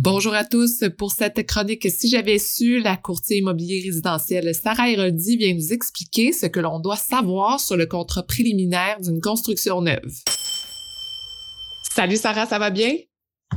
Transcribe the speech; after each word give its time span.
Bonjour 0.00 0.32
à 0.32 0.44
tous. 0.44 0.84
Pour 0.96 1.10
cette 1.10 1.44
chronique, 1.44 1.90
si 1.90 2.08
j'avais 2.08 2.38
su, 2.38 2.78
la 2.78 2.96
courtier 2.96 3.38
immobilier 3.38 3.82
résidentielle 3.84 4.54
Sarah 4.54 4.88
Héroldi 4.88 5.36
vient 5.36 5.52
nous 5.52 5.72
expliquer 5.72 6.32
ce 6.32 6.46
que 6.46 6.60
l'on 6.60 6.78
doit 6.78 6.94
savoir 6.94 7.58
sur 7.58 7.76
le 7.76 7.84
contrat 7.84 8.22
préliminaire 8.22 9.00
d'une 9.00 9.20
construction 9.20 9.82
neuve. 9.82 10.14
Salut 11.92 12.16
Sarah, 12.16 12.46
ça 12.46 12.60
va 12.60 12.70
bien? 12.70 12.94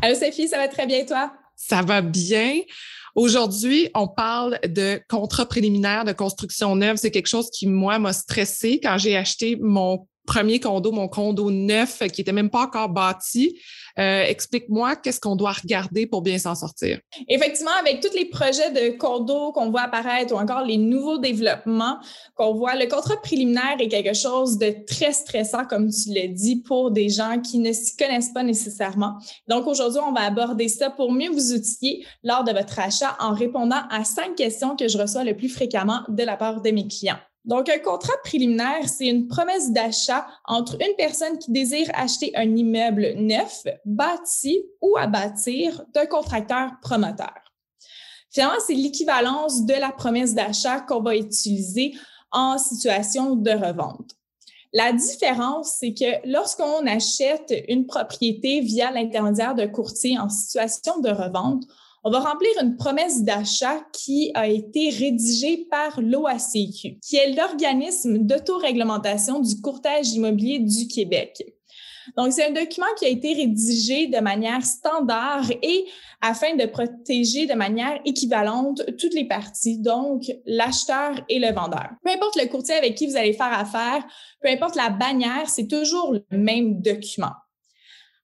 Allô 0.00 0.14
Sophie, 0.14 0.48
ça 0.48 0.56
va 0.56 0.68
très 0.68 0.86
bien 0.86 1.04
toi? 1.04 1.30
Ça 1.56 1.82
va 1.82 2.00
bien. 2.00 2.60
Aujourd'hui, 3.14 3.90
on 3.94 4.08
parle 4.08 4.58
de 4.66 4.98
contrat 5.10 5.44
préliminaire 5.44 6.06
de 6.06 6.12
construction 6.12 6.74
neuve. 6.74 6.96
C'est 6.96 7.10
quelque 7.10 7.26
chose 7.26 7.50
qui, 7.50 7.66
moi, 7.66 7.98
m'a 7.98 8.14
stressé 8.14 8.80
quand 8.82 8.96
j'ai 8.96 9.14
acheté 9.14 9.58
mon 9.60 10.06
premier 10.30 10.60
condo, 10.60 10.92
mon 10.92 11.08
condo 11.08 11.50
neuf 11.50 12.02
qui 12.12 12.20
était 12.20 12.32
même 12.32 12.50
pas 12.50 12.62
encore 12.62 12.88
bâti. 12.88 13.58
Euh, 13.98 14.22
explique-moi 14.22 14.94
qu'est-ce 14.94 15.18
qu'on 15.18 15.34
doit 15.34 15.50
regarder 15.50 16.06
pour 16.06 16.22
bien 16.22 16.38
s'en 16.38 16.54
sortir. 16.54 17.00
Effectivement, 17.28 17.72
avec 17.80 18.00
tous 18.00 18.14
les 18.14 18.26
projets 18.26 18.70
de 18.70 18.96
condos 18.96 19.50
qu'on 19.52 19.70
voit 19.70 19.82
apparaître 19.82 20.32
ou 20.32 20.38
encore 20.38 20.64
les 20.64 20.76
nouveaux 20.76 21.18
développements 21.18 21.98
qu'on 22.36 22.54
voit, 22.54 22.76
le 22.76 22.86
contrat 22.86 23.20
préliminaire 23.20 23.76
est 23.80 23.88
quelque 23.88 24.14
chose 24.14 24.56
de 24.58 24.72
très 24.86 25.12
stressant, 25.12 25.64
comme 25.64 25.90
tu 25.90 26.14
l'as 26.14 26.28
dit, 26.28 26.62
pour 26.62 26.92
des 26.92 27.08
gens 27.08 27.40
qui 27.40 27.58
ne 27.58 27.72
s'y 27.72 27.96
connaissent 27.96 28.32
pas 28.32 28.44
nécessairement. 28.44 29.14
Donc 29.48 29.66
aujourd'hui, 29.66 30.00
on 30.06 30.12
va 30.12 30.22
aborder 30.22 30.68
ça 30.68 30.90
pour 30.90 31.10
mieux 31.10 31.30
vous 31.30 31.52
outiller 31.52 32.06
lors 32.22 32.44
de 32.44 32.52
votre 32.52 32.78
achat 32.78 33.16
en 33.18 33.34
répondant 33.34 33.82
à 33.90 34.04
cinq 34.04 34.36
questions 34.36 34.76
que 34.76 34.86
je 34.86 34.96
reçois 34.96 35.24
le 35.24 35.36
plus 35.36 35.48
fréquemment 35.48 36.02
de 36.08 36.22
la 36.22 36.36
part 36.36 36.62
de 36.62 36.70
mes 36.70 36.86
clients. 36.86 37.18
Donc, 37.44 37.68
un 37.70 37.78
contrat 37.78 38.16
préliminaire, 38.22 38.88
c'est 38.88 39.06
une 39.06 39.26
promesse 39.26 39.72
d'achat 39.72 40.26
entre 40.44 40.74
une 40.74 40.94
personne 40.96 41.38
qui 41.38 41.50
désire 41.50 41.90
acheter 41.94 42.32
un 42.36 42.54
immeuble 42.54 43.14
neuf, 43.16 43.64
bâti 43.84 44.62
ou 44.82 44.96
à 44.98 45.06
bâtir 45.06 45.82
d'un 45.94 46.06
contracteur 46.06 46.72
promoteur. 46.82 47.34
Finalement, 48.30 48.60
c'est 48.64 48.74
l'équivalence 48.74 49.64
de 49.64 49.74
la 49.74 49.90
promesse 49.90 50.34
d'achat 50.34 50.80
qu'on 50.80 51.00
va 51.00 51.16
utiliser 51.16 51.94
en 52.30 52.58
situation 52.58 53.34
de 53.36 53.50
revente. 53.50 54.14
La 54.72 54.92
différence, 54.92 55.78
c'est 55.80 55.94
que 55.94 56.28
lorsqu'on 56.28 56.86
achète 56.86 57.52
une 57.68 57.86
propriété 57.86 58.60
via 58.60 58.92
l'intermédiaire 58.92 59.56
d'un 59.56 59.66
courtier 59.66 60.16
en 60.18 60.28
situation 60.28 61.00
de 61.00 61.10
revente, 61.10 61.64
on 62.02 62.10
va 62.10 62.20
remplir 62.20 62.50
une 62.62 62.76
promesse 62.76 63.22
d'achat 63.22 63.80
qui 63.92 64.30
a 64.34 64.48
été 64.48 64.90
rédigée 64.90 65.66
par 65.70 66.00
l'OACQ, 66.00 66.98
qui 67.02 67.16
est 67.16 67.34
l'organisme 67.34 68.18
d'autoréglementation 68.18 69.40
du 69.40 69.60
courtage 69.60 70.12
immobilier 70.12 70.60
du 70.60 70.88
Québec. 70.88 71.42
Donc, 72.16 72.32
c'est 72.32 72.46
un 72.46 72.52
document 72.52 72.86
qui 72.98 73.04
a 73.04 73.08
été 73.08 73.34
rédigé 73.34 74.06
de 74.06 74.18
manière 74.18 74.64
standard 74.64 75.44
et 75.62 75.84
afin 76.20 76.56
de 76.56 76.66
protéger 76.66 77.46
de 77.46 77.54
manière 77.54 78.00
équivalente 78.04 78.82
toutes 78.98 79.14
les 79.14 79.26
parties, 79.26 79.78
donc 79.78 80.24
l'acheteur 80.46 81.14
et 81.28 81.38
le 81.38 81.52
vendeur. 81.52 81.90
Peu 82.02 82.10
importe 82.10 82.36
le 82.36 82.48
courtier 82.48 82.74
avec 82.74 82.94
qui 82.94 83.06
vous 83.06 83.16
allez 83.16 83.32
faire 83.32 83.52
affaire, 83.52 84.04
peu 84.42 84.48
importe 84.48 84.76
la 84.76 84.90
bannière, 84.90 85.48
c'est 85.48 85.68
toujours 85.68 86.12
le 86.12 86.38
même 86.38 86.80
document. 86.80 87.32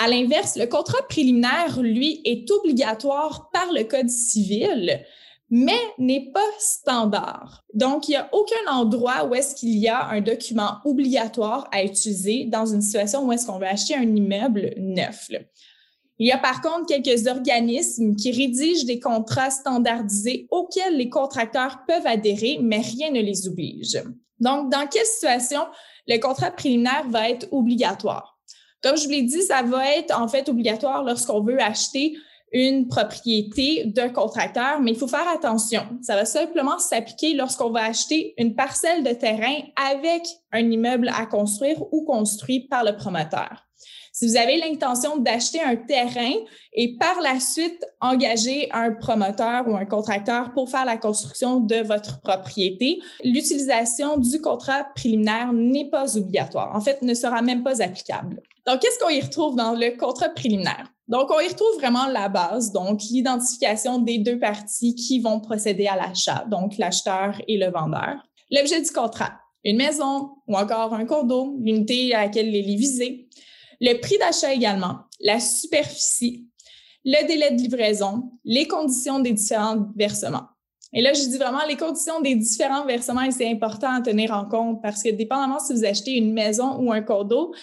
À 0.00 0.06
l'inverse, 0.06 0.56
le 0.56 0.66
contrat 0.66 1.02
préliminaire, 1.08 1.80
lui, 1.82 2.20
est 2.24 2.48
obligatoire 2.52 3.50
par 3.52 3.72
le 3.72 3.82
Code 3.82 4.08
civil, 4.08 5.04
mais 5.50 5.80
n'est 5.98 6.30
pas 6.32 6.40
standard. 6.60 7.64
Donc, 7.74 8.06
il 8.06 8.12
n'y 8.12 8.16
a 8.16 8.28
aucun 8.32 8.70
endroit 8.70 9.24
où 9.24 9.34
est-ce 9.34 9.56
qu'il 9.56 9.76
y 9.76 9.88
a 9.88 10.08
un 10.08 10.20
document 10.20 10.76
obligatoire 10.84 11.68
à 11.72 11.82
utiliser 11.82 12.44
dans 12.44 12.64
une 12.64 12.80
situation 12.80 13.26
où 13.26 13.32
est-ce 13.32 13.44
qu'on 13.44 13.58
veut 13.58 13.66
acheter 13.66 13.96
un 13.96 14.14
immeuble 14.14 14.72
neuf. 14.76 15.30
Il 16.20 16.28
y 16.28 16.32
a 16.32 16.38
par 16.38 16.60
contre 16.60 16.86
quelques 16.86 17.26
organismes 17.26 18.14
qui 18.14 18.30
rédigent 18.30 18.86
des 18.86 19.00
contrats 19.00 19.50
standardisés 19.50 20.46
auxquels 20.52 20.96
les 20.96 21.08
contracteurs 21.08 21.80
peuvent 21.88 22.06
adhérer, 22.06 22.58
mais 22.62 22.80
rien 22.80 23.10
ne 23.10 23.20
les 23.20 23.48
oblige. 23.48 24.00
Donc, 24.38 24.70
dans 24.70 24.86
quelle 24.86 25.06
situation 25.06 25.62
le 26.06 26.18
contrat 26.18 26.52
préliminaire 26.52 27.08
va 27.08 27.30
être 27.30 27.48
obligatoire? 27.52 28.37
Comme 28.82 28.96
je 28.96 29.04
vous 29.04 29.10
l'ai 29.10 29.22
dit, 29.22 29.42
ça 29.42 29.62
va 29.62 29.94
être 29.96 30.18
en 30.18 30.28
fait 30.28 30.48
obligatoire 30.48 31.02
lorsqu'on 31.04 31.42
veut 31.42 31.60
acheter 31.60 32.16
une 32.52 32.88
propriété 32.88 33.84
d'un 33.86 34.08
contracteur, 34.08 34.80
mais 34.80 34.92
il 34.92 34.96
faut 34.96 35.08
faire 35.08 35.28
attention. 35.28 35.82
Ça 36.00 36.14
va 36.14 36.24
simplement 36.24 36.78
s'appliquer 36.78 37.34
lorsqu'on 37.34 37.70
va 37.70 37.84
acheter 37.84 38.34
une 38.38 38.54
parcelle 38.54 39.04
de 39.04 39.12
terrain 39.12 39.56
avec 39.90 40.22
un 40.52 40.70
immeuble 40.70 41.10
à 41.14 41.26
construire 41.26 41.82
ou 41.92 42.04
construit 42.04 42.60
par 42.68 42.84
le 42.84 42.96
promoteur. 42.96 43.66
Si 44.18 44.26
vous 44.26 44.36
avez 44.36 44.56
l'intention 44.56 45.16
d'acheter 45.18 45.60
un 45.60 45.76
terrain 45.76 46.32
et 46.72 46.96
par 46.98 47.20
la 47.20 47.38
suite 47.38 47.86
engager 48.00 48.68
un 48.72 48.90
promoteur 48.90 49.68
ou 49.68 49.76
un 49.76 49.84
contracteur 49.84 50.52
pour 50.54 50.68
faire 50.68 50.84
la 50.84 50.96
construction 50.96 51.60
de 51.60 51.76
votre 51.86 52.20
propriété, 52.22 52.98
l'utilisation 53.22 54.18
du 54.18 54.40
contrat 54.40 54.88
préliminaire 54.96 55.52
n'est 55.52 55.88
pas 55.88 56.16
obligatoire. 56.16 56.74
En 56.74 56.80
fait, 56.80 57.00
ne 57.02 57.14
sera 57.14 57.42
même 57.42 57.62
pas 57.62 57.80
applicable. 57.80 58.42
Donc, 58.66 58.80
qu'est-ce 58.80 58.98
qu'on 58.98 59.08
y 59.08 59.20
retrouve 59.20 59.54
dans 59.54 59.74
le 59.74 59.96
contrat 59.96 60.30
préliminaire? 60.30 60.92
Donc, 61.06 61.30
on 61.30 61.38
y 61.38 61.46
retrouve 61.46 61.76
vraiment 61.78 62.08
la 62.08 62.28
base, 62.28 62.72
donc 62.72 63.00
l'identification 63.12 64.00
des 64.00 64.18
deux 64.18 64.40
parties 64.40 64.96
qui 64.96 65.20
vont 65.20 65.38
procéder 65.38 65.86
à 65.86 65.94
l'achat, 65.94 66.44
donc 66.50 66.76
l'acheteur 66.76 67.40
et 67.46 67.56
le 67.56 67.70
vendeur. 67.70 68.16
L'objet 68.50 68.82
du 68.82 68.90
contrat, 68.90 69.34
une 69.62 69.76
maison 69.76 70.30
ou 70.48 70.56
encore 70.56 70.92
un 70.92 71.04
condo, 71.04 71.54
l'unité 71.60 72.12
à 72.16 72.24
laquelle 72.24 72.48
il 72.48 72.56
est 72.56 72.76
visé, 72.76 73.28
le 73.80 74.00
prix 74.00 74.18
d'achat 74.18 74.52
également, 74.52 75.00
la 75.20 75.40
superficie, 75.40 76.46
le 77.04 77.26
délai 77.26 77.52
de 77.52 77.60
livraison, 77.60 78.30
les 78.44 78.66
conditions 78.66 79.20
des 79.20 79.32
différents 79.32 79.88
versements. 79.96 80.48
Et 80.92 81.02
là, 81.02 81.12
je 81.12 81.20
dis 81.20 81.36
vraiment 81.36 81.64
les 81.68 81.76
conditions 81.76 82.20
des 82.20 82.34
différents 82.34 82.86
versements 82.86 83.22
et 83.22 83.30
c'est 83.30 83.50
important 83.50 83.90
à 83.90 84.00
tenir 84.00 84.32
en 84.32 84.46
compte 84.46 84.82
parce 84.82 85.02
que 85.02 85.10
dépendamment 85.10 85.58
si 85.58 85.74
vous 85.74 85.84
achetez 85.84 86.12
une 86.12 86.32
maison 86.32 86.78
ou 86.78 86.92
un 86.92 87.02
condo, 87.02 87.54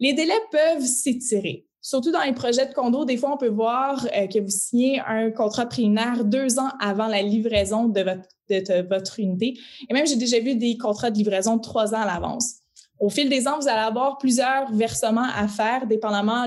les 0.00 0.12
délais 0.12 0.32
peuvent 0.50 0.84
s'étirer. 0.84 1.66
Surtout 1.80 2.12
dans 2.12 2.22
les 2.22 2.32
projets 2.32 2.66
de 2.66 2.72
condo, 2.72 3.04
des 3.04 3.18
fois, 3.18 3.34
on 3.34 3.36
peut 3.36 3.48
voir 3.48 4.06
euh, 4.16 4.26
que 4.26 4.38
vous 4.38 4.50
signez 4.50 5.00
un 5.06 5.30
contrat 5.30 5.66
préliminaire 5.66 6.24
deux 6.24 6.58
ans 6.58 6.70
avant 6.80 7.08
la 7.08 7.20
livraison 7.20 7.88
de 7.88 8.00
votre, 8.00 8.28
de 8.48 8.88
votre 8.88 9.20
unité. 9.20 9.54
Et 9.88 9.92
même, 9.92 10.06
j'ai 10.06 10.16
déjà 10.16 10.40
vu 10.40 10.56
des 10.56 10.78
contrats 10.78 11.10
de 11.10 11.18
livraison 11.18 11.58
trois 11.58 11.94
ans 11.94 12.00
à 12.00 12.06
l'avance. 12.06 12.63
Au 13.00 13.10
fil 13.10 13.28
des 13.28 13.48
ans, 13.48 13.58
vous 13.60 13.68
allez 13.68 13.80
avoir 13.80 14.18
plusieurs 14.18 14.72
versements 14.72 15.26
à 15.34 15.48
faire, 15.48 15.86
dépendamment 15.86 16.46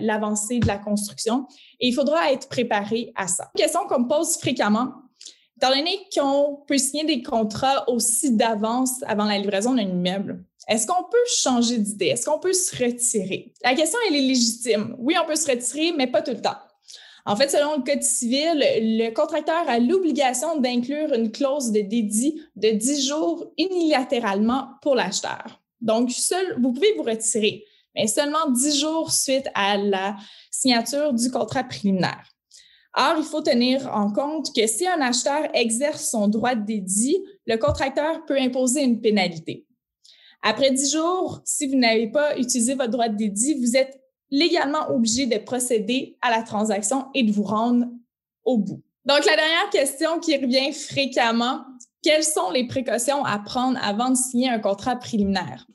l'avancée 0.00 0.58
de 0.58 0.66
la 0.66 0.78
construction. 0.78 1.46
Et 1.80 1.88
il 1.88 1.94
faudra 1.94 2.32
être 2.32 2.48
préparé 2.48 3.12
à 3.14 3.26
ça. 3.26 3.50
Une 3.54 3.62
question 3.62 3.80
qu'on 3.88 4.00
me 4.00 4.08
pose 4.08 4.36
fréquemment, 4.36 4.88
étant 5.56 5.68
donné 5.68 5.98
qu'on 6.14 6.60
peut 6.66 6.78
signer 6.78 7.04
des 7.04 7.22
contrats 7.22 7.88
aussi 7.88 8.34
d'avance 8.34 9.02
avant 9.06 9.26
la 9.26 9.38
livraison 9.38 9.74
d'un 9.74 9.82
immeuble, 9.82 10.44
est-ce 10.68 10.86
qu'on 10.86 11.02
peut 11.10 11.18
changer 11.26 11.78
d'idée? 11.78 12.06
Est-ce 12.06 12.24
qu'on 12.24 12.38
peut 12.38 12.52
se 12.52 12.74
retirer? 12.82 13.52
La 13.64 13.74
question, 13.74 13.98
elle 14.08 14.16
est 14.16 14.20
légitime. 14.20 14.96
Oui, 14.98 15.14
on 15.22 15.26
peut 15.26 15.36
se 15.36 15.50
retirer, 15.50 15.92
mais 15.96 16.06
pas 16.06 16.22
tout 16.22 16.32
le 16.32 16.40
temps. 16.40 16.56
En 17.24 17.36
fait, 17.36 17.50
selon 17.50 17.76
le 17.76 17.82
Code 17.82 18.02
civil, 18.02 18.58
le 18.58 19.10
contracteur 19.10 19.68
a 19.68 19.78
l'obligation 19.78 20.58
d'inclure 20.58 21.12
une 21.12 21.30
clause 21.30 21.70
de 21.70 21.80
dédit 21.80 22.40
de 22.56 22.70
10 22.70 23.06
jours 23.06 23.52
unilatéralement 23.58 24.70
pour 24.82 24.96
l'acheteur. 24.96 25.61
Donc, 25.82 26.10
vous 26.58 26.72
pouvez 26.72 26.94
vous 26.96 27.02
retirer, 27.02 27.64
mais 27.94 28.06
seulement 28.06 28.48
10 28.50 28.80
jours 28.80 29.12
suite 29.12 29.48
à 29.54 29.76
la 29.76 30.16
signature 30.50 31.12
du 31.12 31.30
contrat 31.30 31.64
préliminaire. 31.64 32.24
Or, 32.94 33.14
il 33.18 33.24
faut 33.24 33.40
tenir 33.40 33.88
en 33.92 34.12
compte 34.12 34.54
que 34.54 34.66
si 34.66 34.86
un 34.86 35.00
acheteur 35.00 35.48
exerce 35.54 36.10
son 36.10 36.28
droit 36.28 36.54
de 36.54 36.64
dédit, 36.64 37.18
le 37.46 37.56
contracteur 37.56 38.24
peut 38.26 38.38
imposer 38.38 38.82
une 38.82 39.00
pénalité. 39.00 39.66
Après 40.42 40.70
10 40.70 40.92
jours, 40.92 41.40
si 41.44 41.66
vous 41.66 41.76
n'avez 41.76 42.08
pas 42.08 42.36
utilisé 42.36 42.74
votre 42.74 42.90
droit 42.90 43.08
de 43.08 43.16
dédit, 43.16 43.54
vous 43.54 43.76
êtes 43.76 44.00
légalement 44.30 44.90
obligé 44.90 45.26
de 45.26 45.38
procéder 45.38 46.16
à 46.20 46.30
la 46.30 46.42
transaction 46.42 47.06
et 47.14 47.22
de 47.22 47.32
vous 47.32 47.44
rendre 47.44 47.86
au 48.44 48.58
bout. 48.58 48.82
Donc, 49.04 49.24
la 49.24 49.36
dernière 49.36 49.70
question 49.70 50.20
qui 50.20 50.36
revient 50.36 50.72
fréquemment, 50.72 51.64
quelles 52.02 52.24
sont 52.24 52.50
les 52.50 52.66
précautions 52.66 53.24
à 53.24 53.38
prendre 53.38 53.78
avant 53.82 54.10
de 54.10 54.16
signer 54.16 54.48
un 54.48 54.58
contrat 54.58 54.96
préliminaire? 54.96 55.66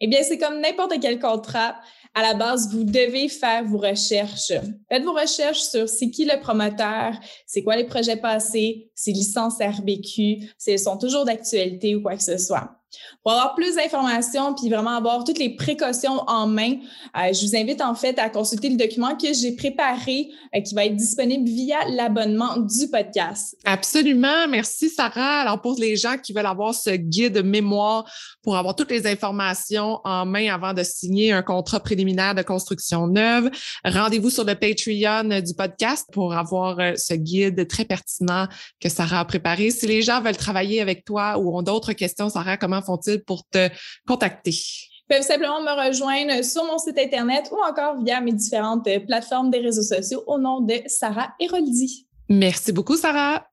Eh 0.00 0.06
bien, 0.06 0.22
c'est 0.22 0.38
comme 0.38 0.60
n'importe 0.60 0.94
quel 1.00 1.18
contrat. 1.18 1.76
À 2.14 2.22
la 2.22 2.34
base, 2.34 2.72
vous 2.72 2.84
devez 2.84 3.28
faire 3.28 3.64
vos 3.64 3.78
recherches. 3.78 4.52
Faites 4.88 5.04
vos 5.04 5.12
recherches 5.12 5.60
sur 5.60 5.88
c'est 5.88 6.10
qui 6.10 6.24
le 6.24 6.40
promoteur, 6.40 7.12
c'est 7.46 7.62
quoi 7.62 7.76
les 7.76 7.84
projets 7.84 8.16
passés, 8.16 8.90
ses 8.94 9.12
licences 9.12 9.60
RBQ, 9.60 10.50
si 10.58 10.70
elles 10.70 10.78
sont 10.78 10.98
toujours 10.98 11.24
d'actualité 11.24 11.94
ou 11.94 12.02
quoi 12.02 12.16
que 12.16 12.22
ce 12.22 12.38
soit. 12.38 12.79
Pour 13.22 13.32
avoir 13.32 13.54
plus 13.54 13.76
d'informations 13.76 14.54
puis 14.54 14.68
vraiment 14.68 14.96
avoir 14.96 15.24
toutes 15.24 15.38
les 15.38 15.54
précautions 15.56 16.22
en 16.26 16.46
main, 16.46 16.74
euh, 17.16 17.32
je 17.32 17.46
vous 17.46 17.56
invite 17.56 17.80
en 17.80 17.94
fait 17.94 18.18
à 18.18 18.28
consulter 18.30 18.68
le 18.68 18.76
document 18.76 19.16
que 19.16 19.32
j'ai 19.32 19.54
préparé 19.56 20.28
euh, 20.54 20.60
qui 20.60 20.74
va 20.74 20.86
être 20.86 20.96
disponible 20.96 21.48
via 21.48 21.78
l'abonnement 21.88 22.56
du 22.56 22.88
podcast. 22.88 23.56
Absolument. 23.64 24.48
Merci 24.48 24.88
Sarah. 24.88 25.40
Alors 25.40 25.60
pour 25.60 25.76
les 25.78 25.96
gens 25.96 26.16
qui 26.18 26.32
veulent 26.32 26.46
avoir 26.46 26.74
ce 26.74 26.90
guide 26.90 27.44
mémoire 27.44 28.10
pour 28.42 28.56
avoir 28.56 28.74
toutes 28.74 28.90
les 28.90 29.06
informations 29.06 30.00
en 30.04 30.26
main 30.26 30.52
avant 30.52 30.72
de 30.72 30.82
signer 30.82 31.32
un 31.32 31.42
contrat 31.42 31.80
préliminaire 31.80 32.34
de 32.34 32.42
construction 32.42 33.06
neuve, 33.06 33.50
rendez-vous 33.84 34.30
sur 34.30 34.44
le 34.44 34.54
Patreon 34.54 35.40
du 35.40 35.54
podcast 35.54 36.08
pour 36.12 36.34
avoir 36.34 36.78
euh, 36.80 36.92
ce 36.96 37.14
guide 37.14 37.68
très 37.68 37.84
pertinent 37.84 38.46
que 38.80 38.88
Sarah 38.88 39.20
a 39.20 39.24
préparé. 39.24 39.70
Si 39.70 39.86
les 39.86 40.02
gens 40.02 40.20
veulent 40.20 40.36
travailler 40.36 40.80
avec 40.80 41.04
toi 41.04 41.38
ou 41.38 41.56
ont 41.56 41.62
d'autres 41.62 41.92
questions, 41.92 42.28
Sarah, 42.28 42.56
comment 42.56 42.79
font-ils 42.82 43.22
pour 43.22 43.44
te 43.46 43.68
contacter? 44.06 44.50
Ils 44.50 45.16
peuvent 45.16 45.22
simplement 45.22 45.60
me 45.60 45.88
rejoindre 45.88 46.44
sur 46.44 46.64
mon 46.64 46.78
site 46.78 46.98
Internet 46.98 47.50
ou 47.50 47.58
encore 47.68 48.02
via 48.02 48.20
mes 48.20 48.32
différentes 48.32 48.88
plateformes 49.06 49.50
des 49.50 49.58
réseaux 49.58 49.82
sociaux 49.82 50.22
au 50.26 50.38
nom 50.38 50.60
de 50.60 50.74
Sarah 50.86 51.34
Héroldi. 51.40 52.06
Merci 52.28 52.72
beaucoup, 52.72 52.96
Sarah. 52.96 53.44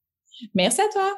Merci 0.53 0.81
à 0.81 0.89
toi. 0.91 1.17